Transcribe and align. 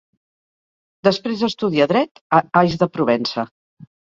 Després 1.09 1.43
estudià 1.49 1.87
dret 1.93 2.25
a 2.39 2.43
Ais 2.63 2.81
de 2.85 2.89
Provença. 2.97 3.47